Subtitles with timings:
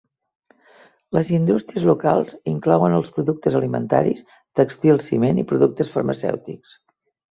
[1.17, 4.27] Les indústries locals inclouen els productes alimentaris,
[4.63, 6.79] tèxtils, ciment i productes farmacèutics.